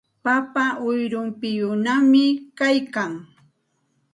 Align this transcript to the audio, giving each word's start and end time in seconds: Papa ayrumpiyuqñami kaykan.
Papa 0.23 0.65
ayrumpiyuqñami 0.83 2.23
kaykan. 2.59 3.11